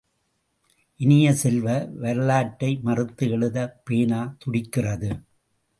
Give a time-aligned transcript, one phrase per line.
[0.99, 1.67] இனிய செல்வ,
[1.95, 5.11] வரலாற்றை மறுத்து எழுதப் பேனா துடிக்கிறது.